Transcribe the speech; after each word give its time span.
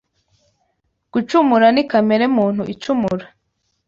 gucumura 1.13 1.67
ni 1.73 1.83
kamere 1.91 2.25
muntu 2.37 2.61
icumura, 2.73 3.25